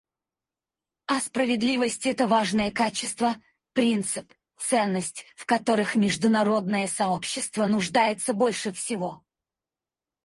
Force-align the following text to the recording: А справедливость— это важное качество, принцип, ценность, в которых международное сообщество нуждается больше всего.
А 1.05 1.19
справедливость— 1.19 2.05
это 2.07 2.25
важное 2.25 2.71
качество, 2.71 3.35
принцип, 3.73 4.33
ценность, 4.57 5.25
в 5.35 5.45
которых 5.45 5.93
международное 5.95 6.87
сообщество 6.87 7.67
нуждается 7.67 8.33
больше 8.33 8.71
всего. 8.71 9.23